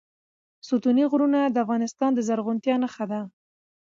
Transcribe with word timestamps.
ستوني 0.67 1.03
غرونه 1.11 1.39
د 1.49 1.57
افغانستان 1.65 2.11
د 2.15 2.19
زرغونتیا 2.27 2.75
نښه 2.83 3.05
ده. 3.11 3.21